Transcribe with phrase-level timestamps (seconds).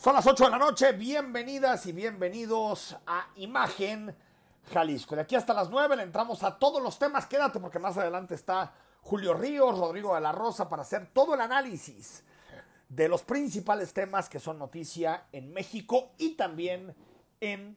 [0.00, 4.16] Son las 8 de la noche, bienvenidas y bienvenidos a Imagen
[4.72, 5.14] Jalisco.
[5.14, 8.34] De aquí hasta las 9 le entramos a todos los temas, quédate porque más adelante
[8.34, 12.24] está Julio Ríos, Rodrigo de la Rosa para hacer todo el análisis
[12.88, 16.96] de los principales temas que son noticia en México y también
[17.38, 17.76] en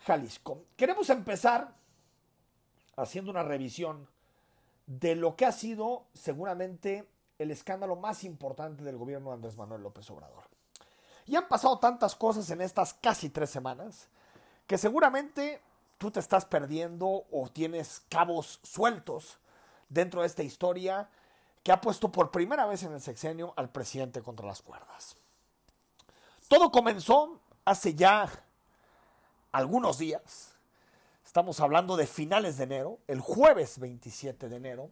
[0.00, 0.66] Jalisco.
[0.76, 1.74] Queremos empezar
[2.98, 4.06] haciendo una revisión
[4.84, 9.80] de lo que ha sido seguramente el escándalo más importante del gobierno de Andrés Manuel
[9.80, 10.57] López Obrador.
[11.28, 14.08] Y han pasado tantas cosas en estas casi tres semanas
[14.66, 15.60] que seguramente
[15.98, 19.38] tú te estás perdiendo o tienes cabos sueltos
[19.90, 21.10] dentro de esta historia
[21.62, 25.16] que ha puesto por primera vez en el sexenio al presidente contra las cuerdas.
[26.48, 28.30] Todo comenzó hace ya
[29.52, 30.54] algunos días.
[31.26, 34.90] Estamos hablando de finales de enero, el jueves 27 de enero,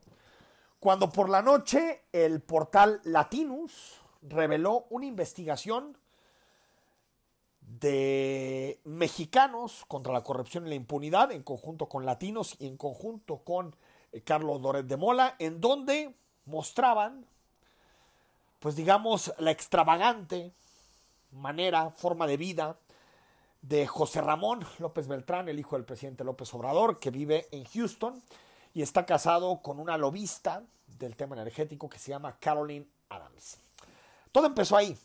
[0.80, 5.96] cuando por la noche el portal Latinus reveló una investigación
[7.66, 13.38] de mexicanos contra la corrupción y la impunidad en conjunto con latinos y en conjunto
[13.38, 13.74] con
[14.12, 16.14] eh, Carlos Doret de Mola, en donde
[16.45, 17.26] mostraban,
[18.60, 20.52] pues digamos, la extravagante
[21.32, 22.78] manera, forma de vida
[23.62, 28.23] de José Ramón López Beltrán, el hijo del presidente López Obrador, que vive en Houston
[28.74, 30.62] y está casado con una lobista
[30.98, 33.58] del tema energético que se llama Caroline Adams.
[34.30, 34.96] Todo empezó ahí.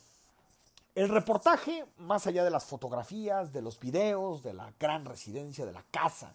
[0.94, 5.72] El reportaje, más allá de las fotografías, de los videos, de la gran residencia, de
[5.72, 6.34] la casa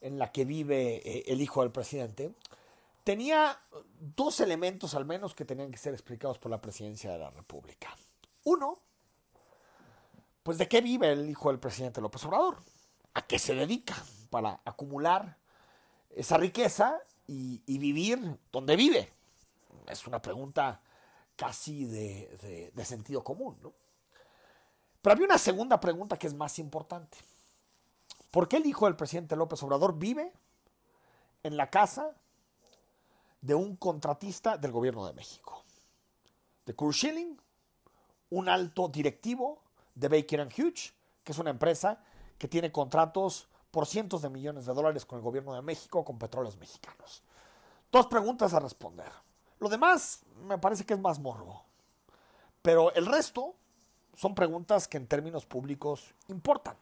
[0.00, 2.32] en la que vive eh, el hijo del presidente,
[3.02, 3.58] tenía
[3.98, 7.96] dos elementos al menos que tenían que ser explicados por la presidencia de la República.
[8.44, 8.78] Uno,
[10.42, 12.58] pues de qué vive el hijo del presidente López Obrador,
[13.14, 13.96] a qué se dedica
[14.30, 15.36] para acumular
[16.10, 19.10] esa riqueza y, vivir donde vive.
[19.88, 20.80] Es una pregunta
[21.36, 23.72] casi de, sentido común, ¿no?
[25.02, 27.18] Pero había una segunda pregunta que es más importante.
[28.30, 30.32] ¿Por qué el hijo del presidente López Obrador vive
[31.42, 32.14] en la casa
[33.40, 35.62] de un contratista del gobierno de México?
[36.64, 37.38] De Kurt Schilling,
[38.30, 39.62] un alto directivo
[39.94, 42.02] de Baker Hughes, que es una empresa
[42.38, 46.18] que tiene contratos por cientos de millones de dólares con el gobierno de México, con
[46.18, 47.22] petróleos mexicanos.
[47.92, 49.12] Dos preguntas a responder.
[49.60, 51.64] Lo demás me parece que es más morbo.
[52.62, 53.54] Pero el resto
[54.16, 56.76] son preguntas que en términos públicos importan.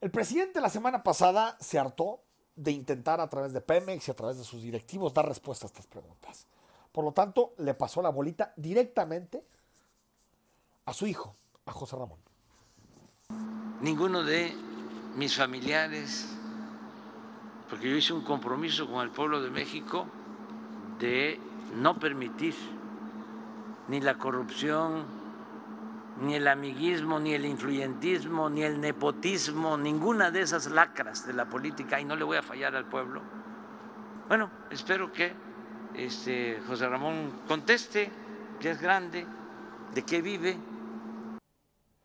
[0.00, 2.20] El presidente la semana pasada se hartó
[2.56, 5.68] de intentar a través de Pemex y a través de sus directivos dar respuesta a
[5.68, 6.46] estas preguntas.
[6.90, 9.42] Por lo tanto, le pasó la bolita directamente
[10.84, 11.34] a su hijo,
[11.64, 12.18] a José Ramón.
[13.80, 14.52] Ninguno de
[15.16, 16.26] mis familiares,
[17.70, 20.06] porque yo hice un compromiso con el pueblo de México
[21.02, 21.40] de
[21.74, 22.54] no permitir
[23.88, 25.04] ni la corrupción,
[26.20, 31.46] ni el amiguismo, ni el influyentismo, ni el nepotismo, ninguna de esas lacras de la
[31.46, 33.20] política, y no le voy a fallar al pueblo.
[34.28, 35.32] Bueno, espero que
[35.94, 38.08] este, José Ramón conteste,
[38.60, 39.26] que es grande,
[39.92, 40.56] de qué vive,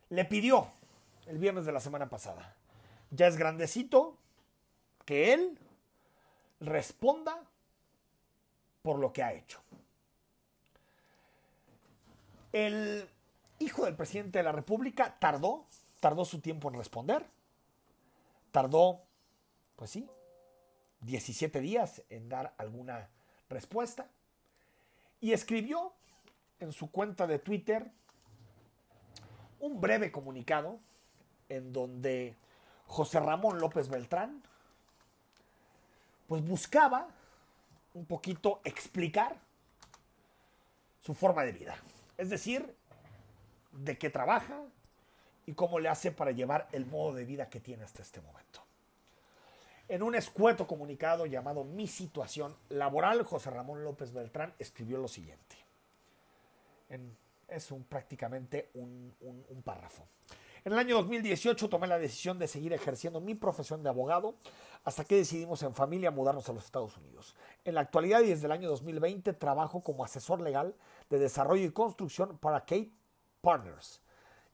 [0.09, 0.69] le pidió
[1.27, 2.55] el viernes de la semana pasada.
[3.11, 4.17] Ya es grandecito
[5.05, 5.59] que él
[6.59, 7.39] responda
[8.87, 9.59] por lo que ha hecho.
[12.53, 13.09] El
[13.59, 15.65] hijo del presidente de la República tardó,
[15.99, 17.25] tardó su tiempo en responder.
[18.53, 19.01] Tardó,
[19.75, 20.09] pues sí,
[21.01, 23.09] 17 días en dar alguna
[23.49, 24.07] respuesta.
[25.19, 25.91] Y escribió
[26.61, 27.91] en su cuenta de Twitter
[29.59, 30.79] un breve comunicado
[31.49, 32.37] en donde
[32.85, 34.41] José Ramón López Beltrán
[36.29, 37.09] pues buscaba
[37.93, 39.37] un poquito explicar
[41.01, 41.77] su forma de vida.
[42.17, 42.75] Es decir,
[43.71, 44.61] de qué trabaja
[45.45, 48.61] y cómo le hace para llevar el modo de vida que tiene hasta este momento.
[49.87, 55.55] En un escueto comunicado llamado Mi situación laboral, José Ramón López Beltrán escribió lo siguiente.
[56.89, 57.15] En
[57.47, 59.13] es un, prácticamente un,
[59.63, 60.03] párrafo.
[60.67, 64.35] En el año 2018 tomé la decisión de seguir ejerciendo mi profesión de abogado
[64.83, 67.37] hasta que decidimos en familia mudarnos a los Estados Unidos.
[67.63, 70.75] En la actualidad y desde el año 2020 trabajo como asesor legal
[71.09, 72.91] de desarrollo y construcción para Kate
[73.39, 74.01] Partners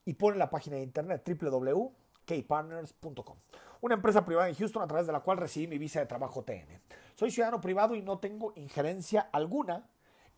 [0.04, 3.36] y pone la página de internet www.kpartners.com,
[3.80, 6.44] una empresa privada en Houston a través de la cual recibí mi visa de trabajo
[6.44, 6.80] TN.
[7.16, 9.88] Soy ciudadano privado y no tengo injerencia alguna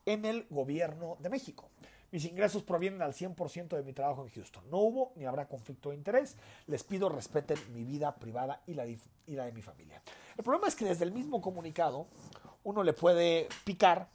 [0.06, 1.68] en el gobierno de México.
[2.12, 4.68] Mis ingresos provienen al 100% de mi trabajo en Houston.
[4.70, 6.36] No hubo ni habrá conflicto de interés.
[6.66, 10.00] Les pido respeten mi vida privada y la, de mi familia.
[10.36, 12.06] El problema es que desde el mismo comunicado
[12.64, 14.08] uno le puede picar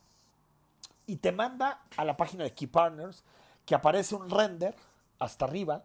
[1.08, 3.24] y te manda a la página de Key Partners,
[3.66, 4.76] que aparece un render
[5.20, 5.84] hasta arriba,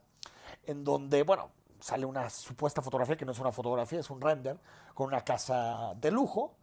[0.65, 1.51] en donde, bueno,
[1.81, 4.59] sale una supuesta fotografía, que no es una fotografía, es un render,
[4.95, 6.55] con una casa de lujo.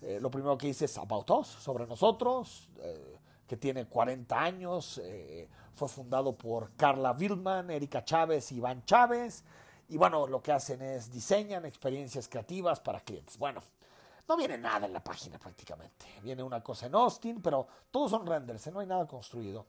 [0.00, 3.18] Eh, lo primero que dice es About Us, sobre nosotros, eh,
[3.48, 9.42] que tiene 40 años, eh, fue fundado por Carla Wildman, Erika Chávez y Iván Chávez.
[9.88, 13.38] Y bueno, lo que hacen es diseñan experiencias creativas para clientes.
[13.38, 13.62] Bueno,
[14.28, 16.06] no viene nada en la página prácticamente.
[16.22, 19.66] Viene una cosa en Austin, pero todos son renders, no hay nada construido.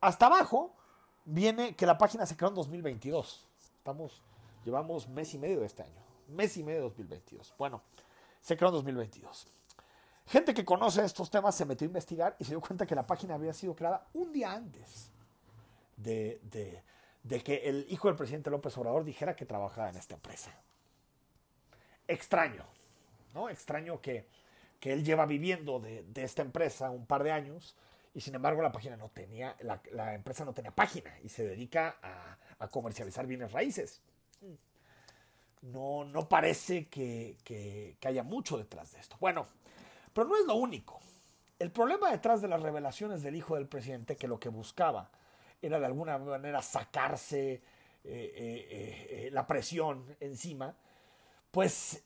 [0.00, 0.76] Hasta abajo
[1.24, 3.48] viene que la página se creó en 2022.
[3.76, 4.22] Estamos,
[4.64, 6.00] llevamos mes y medio de este año.
[6.28, 7.54] Mes y medio de 2022.
[7.58, 7.82] Bueno,
[8.40, 9.48] se creó en 2022.
[10.30, 13.04] Gente que conoce estos temas se metió a investigar y se dio cuenta que la
[13.04, 15.10] página había sido creada un día antes
[15.96, 16.40] de,
[17.42, 20.52] que el hijo del presidente López Obrador dijera que trabajaba en esta empresa.
[22.06, 22.64] Extraño,
[23.34, 23.50] ¿no?
[23.50, 24.28] Extraño que,
[24.82, 27.74] él lleva viviendo de, esta empresa un par de años
[28.14, 31.96] y sin embargo la página no tenía, la, empresa no tenía página y se dedica
[32.00, 34.00] a, comercializar bienes raíces.
[35.62, 39.16] No, no parece que, que, haya mucho detrás de esto.
[39.18, 39.48] Bueno,
[40.12, 41.00] pero no es lo único.
[41.58, 45.10] El problema detrás de las revelaciones del hijo del presidente, que lo que buscaba
[45.60, 47.62] era de alguna manera sacarse eh,
[48.04, 50.74] eh, eh, la presión encima,
[51.50, 52.04] pues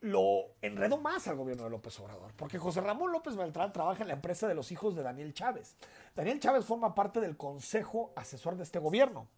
[0.00, 4.08] lo enredó más al gobierno de López Obrador, porque José Ramón López Beltrán trabaja en
[4.08, 5.76] la empresa de los hijos de Daniel Chávez.
[6.14, 9.28] Daniel Chávez forma parte del consejo asesor de este gobierno,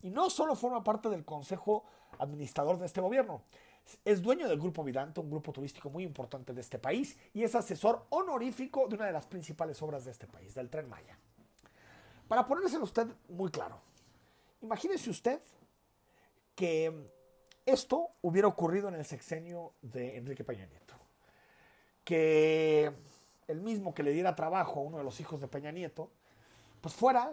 [0.00, 1.84] y no solo forma parte del consejo
[2.18, 3.42] administrador de este gobierno,
[4.04, 7.54] es dueño del Grupo Vidante, un grupo turístico muy importante de este país, y es
[7.54, 11.18] asesor honorífico de una de las principales obras de este país, del Tren Maya.
[12.26, 13.80] Para ponérselo usted muy claro,
[14.60, 15.40] imagínese usted
[16.54, 17.10] que
[17.64, 20.94] esto hubiera ocurrido en el sexenio de Enrique Peña Nieto.
[22.02, 22.92] Que
[23.46, 26.10] el mismo que le diera trabajo a uno de los hijos de Peña Nieto,
[26.80, 27.32] pues fuera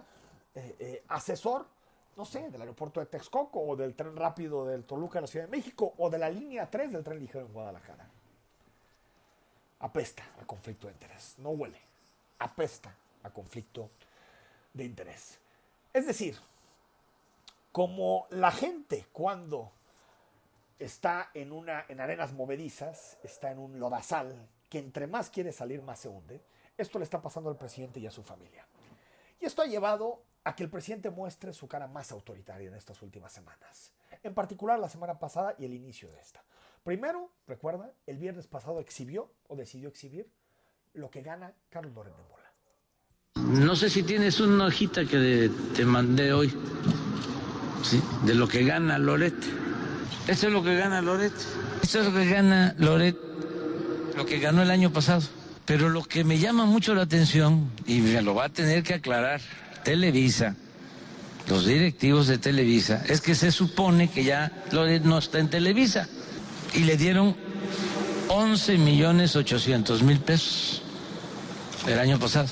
[0.54, 1.68] eh, eh, asesor,
[2.16, 5.46] no sé, del aeropuerto de Texcoco o del tren rápido del Toluca en la Ciudad
[5.46, 8.10] de México o de la línea 3 del tren ligero en Guadalajara.
[9.80, 11.80] Apesta a conflicto de interés, no huele,
[12.40, 13.90] apesta a conflicto
[14.74, 15.40] de interés.
[15.94, 16.38] Es decir,
[17.72, 19.72] como la gente cuando
[20.80, 25.82] está en, una, en arenas movedizas, está en un lodazal, que entre más quiere salir,
[25.82, 26.42] más se hunde.
[26.78, 28.66] Esto le está pasando al presidente y a su familia.
[29.40, 33.02] Y esto ha llevado a que el presidente muestre su cara más autoritaria en estas
[33.02, 33.92] últimas semanas.
[34.24, 36.44] En particular la semana pasada y el inicio de esta.
[36.84, 40.30] Primero, recuerda, el viernes pasado exhibió o decidió exhibir
[40.94, 43.64] lo que gana Carlos Loret de Mola.
[43.66, 46.54] No sé si tienes una hojita que te mandé hoy,
[47.84, 48.02] ¿sí?
[48.24, 49.36] de lo que gana Loret.
[50.28, 51.34] Eso es lo que gana Loret.
[51.82, 53.18] Eso es lo que gana Loret,
[54.16, 55.24] lo que ganó el año pasado.
[55.66, 58.94] Pero lo que me llama mucho la atención, y me lo va a tener que
[58.94, 59.42] aclarar
[59.86, 60.56] Televisa,
[61.48, 66.10] los directivos de Televisa, es que se supone que ya Loret no está en Televisa.
[66.74, 67.38] Y le dieron
[68.28, 70.82] 11 millones 800 mil pesos
[71.88, 72.50] el año pasado.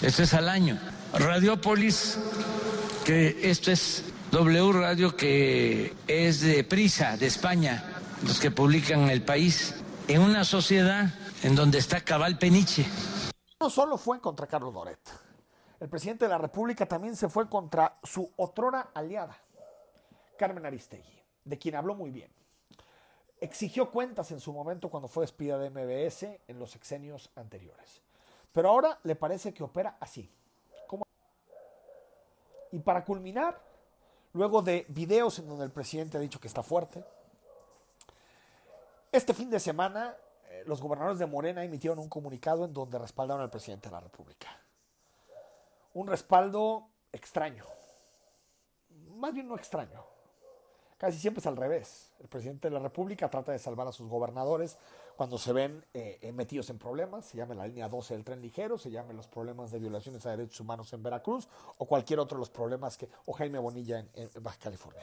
[0.00, 0.78] Eso es al año.
[1.12, 2.18] Radiopolis,
[3.04, 7.84] que esto es W Radio que es de Prisa, de España,
[8.26, 9.74] los que publican El País,
[10.08, 11.12] en una sociedad
[11.42, 12.86] en donde está Cabal Peniche.
[13.60, 14.98] No solo fue contra Carlos Loret,
[15.80, 19.36] el presidente de la República también se fue contra su otrora aliada,
[20.36, 22.30] Carmen Aristegui, de quien habló muy bien.
[23.40, 28.02] Exigió cuentas en su momento cuando fue despida de MBS en los sexenios anteriores.
[28.52, 30.30] Pero ahora le parece que opera así.
[32.72, 33.60] Y para culminar,
[34.34, 37.02] luego de videos en donde el presidente ha dicho que está fuerte.
[39.10, 40.14] Este fin de semana,
[40.50, 44.00] eh, los gobernadores de Morena emitieron un comunicado en donde respaldaron al presidente de la
[44.00, 44.46] República.
[45.94, 47.64] Un respaldo extraño.
[49.16, 50.04] Más bien no extraño.
[51.00, 52.12] Casi siempre es al revés.
[52.20, 54.76] El presidente de la República trata de salvar a sus gobernadores
[55.16, 58.40] cuando se ven eh, eh, metidos en problemas, se llame la línea 12 del tren
[58.40, 62.36] ligero, se llame los problemas de violaciones a derechos humanos en Veracruz o cualquier otro
[62.36, 65.02] de los problemas que, o Jaime Bonilla en, Baja California.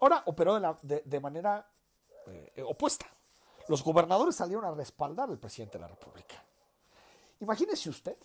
[0.00, 1.66] Ahora operó de, manera
[2.26, 3.06] eh, opuesta.
[3.68, 6.42] Los gobernadores salieron a respaldar al presidente de la República.
[7.40, 8.16] Imagínese usted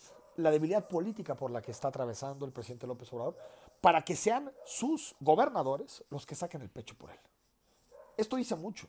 [0.44, 3.38] la debilidad política por la que está atravesando el presidente López Obrador
[3.82, 7.20] para que sean sus gobernadores los que saquen el pecho por él.
[8.18, 8.88] Esto dice mucho.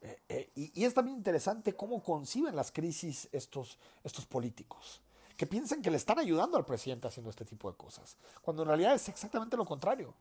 [0.00, 5.00] Eh, eh, y, es también interesante cómo conciben las crisis estos, estos políticos,
[5.36, 8.68] que piensan que le están ayudando al presidente haciendo este tipo de cosas, cuando en
[8.68, 10.14] realidad es exactamente lo contrario.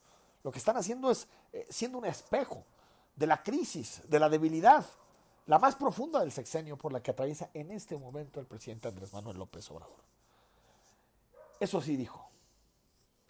[0.44, 2.64] Lo que están haciendo es eh, siendo un espejo
[3.16, 4.86] de la crisis, de la debilidad,
[5.48, 9.14] la más profunda del sexenio por la que atraviesa en este momento el presidente Andrés
[9.14, 10.00] Manuel López Obrador.
[11.60, 12.30] Eso sí dijo,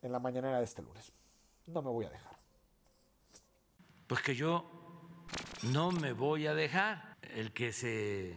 [0.01, 1.13] en la mañanera de este lunes.
[1.67, 2.35] No me voy a dejar.
[4.07, 4.65] Pues que yo
[5.63, 7.17] no me voy a dejar.
[7.21, 8.35] El que se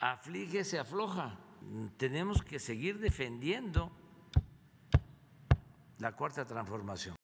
[0.00, 1.38] aflige se afloja.
[1.96, 3.90] Tenemos que seguir defendiendo
[5.98, 7.16] la cuarta transformación.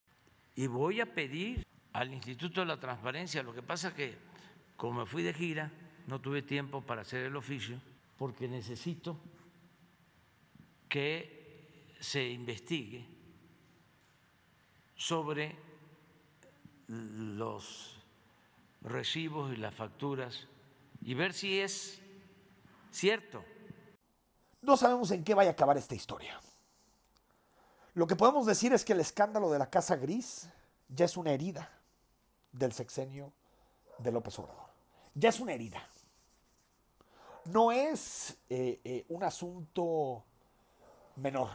[0.55, 4.17] Y voy a pedir al Instituto de la Transparencia, lo que pasa que
[4.81, 5.71] como me fui de gira,
[6.07, 7.79] no tuve tiempo para hacer el oficio,
[8.17, 9.15] porque necesito
[10.89, 13.05] que se investigue
[14.95, 15.55] sobre
[16.87, 17.95] los
[18.81, 20.47] recibos y las facturas
[21.03, 22.01] y ver si es
[22.89, 23.45] cierto.
[24.63, 26.41] No sabemos en qué vaya a acabar esta historia.
[27.93, 30.49] Lo que podemos decir es que el escándalo de la Casa Gris
[30.89, 31.69] ya es una herida
[32.51, 33.31] del sexenio
[33.99, 34.70] de López Obrador.
[35.13, 35.87] Ya es una herida.
[37.45, 40.23] No es eh, eh, un asunto
[41.15, 41.49] menor.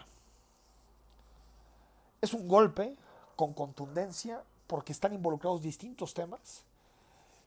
[2.20, 2.96] Es un golpe
[3.36, 6.64] con contundencia porque están involucrados distintos temas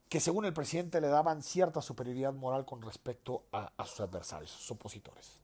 [0.10, 4.72] que según el presidente le daban cierta superioridad moral con respecto a, sus adversarios, sus
[4.72, 5.38] opositores.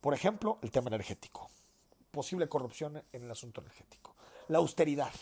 [0.00, 1.50] Por ejemplo, el tema energético,
[2.12, 4.14] posible corrupción en el asunto energético,
[4.48, 5.12] la austeridad,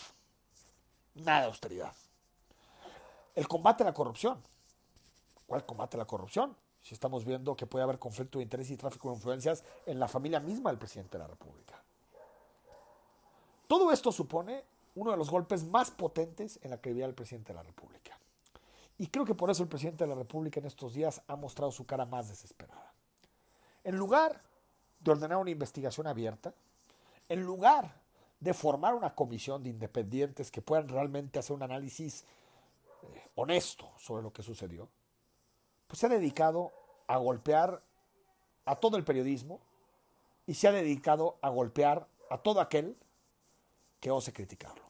[1.14, 1.94] nada de austeridad,
[3.34, 4.42] el combate a la corrupción.
[5.52, 6.56] ¿Cuál combate a la corrupción?
[6.80, 10.08] Si estamos viendo que puede haber conflicto de interés y tráfico de influencias en la
[10.08, 11.78] familia misma del presidente de la República.
[13.66, 17.56] Todo esto supone uno de los golpes más potentes en la credibilidad del presidente de
[17.56, 18.18] la República.
[18.96, 21.70] Y creo que por eso el presidente de la República en estos días ha mostrado
[21.70, 22.94] su cara más desesperada.
[23.84, 24.40] En lugar
[25.00, 26.54] de ordenar una investigación abierta,
[27.28, 27.94] en lugar
[28.40, 32.24] de formar una comisión de independientes que puedan realmente hacer un análisis
[33.02, 34.88] eh, honesto sobre lo que sucedió,
[35.92, 36.72] pues se ha dedicado
[37.06, 37.78] a golpear
[38.64, 39.60] a todo el periodismo
[40.46, 42.96] y se ha dedicado a golpear a todo aquel
[44.00, 44.82] que ose criticarlo.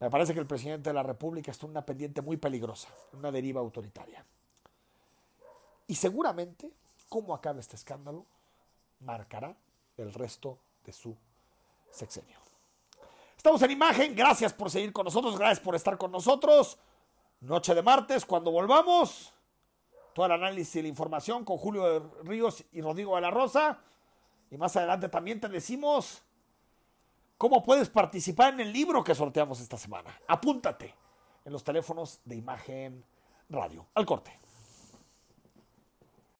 [0.00, 3.30] Me parece que el presidente de la República está en una pendiente muy peligrosa, una
[3.30, 4.24] deriva autoritaria.
[5.86, 6.72] Y seguramente,
[7.10, 8.24] cómo acabe este escándalo,
[9.00, 9.54] marcará
[9.98, 10.56] el resto
[10.86, 11.14] de su
[11.90, 12.38] sexenio.
[13.36, 16.78] Estamos en imagen, gracias por seguir con nosotros, gracias por estar con nosotros.
[17.42, 19.34] Noche de martes, cuando volvamos,
[20.18, 23.78] todo el análisis y la información con Julio Ríos y Rodrigo de la Rosa.
[24.50, 26.24] Y más adelante también te decimos
[27.36, 30.12] cómo puedes participar en el libro que sorteamos esta semana.
[30.26, 30.92] Apúntate
[31.44, 33.04] en los teléfonos de imagen
[33.48, 33.86] radio.
[33.94, 34.36] Al corte.